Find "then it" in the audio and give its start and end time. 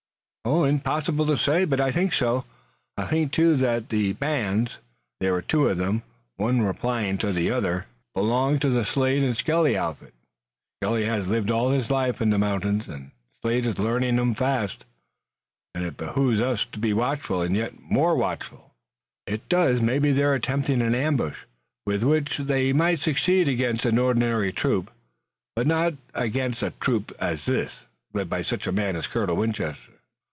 15.75-15.95